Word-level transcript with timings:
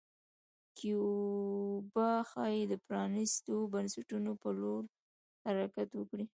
کیوبا 0.77 2.09
ښايي 2.29 2.61
د 2.71 2.73
پرانیستو 2.87 3.55
بنسټونو 3.73 4.31
په 4.41 4.49
لور 4.59 4.83
حرکت 5.45 5.89
وکړي. 5.95 6.25